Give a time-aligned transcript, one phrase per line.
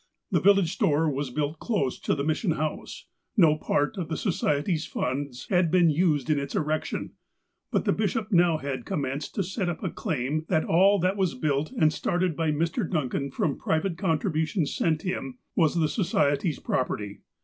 [0.31, 3.05] The village store was built close to the Mission House.
[3.37, 7.11] No part of the Society's funds had been used in its erec tion.
[7.69, 11.35] But the bishop now had commenced to set up a claim that all that was
[11.35, 12.89] built and started by Mr.
[12.89, 17.19] Duncan from private contributions sent him, was the Society's proj)erty.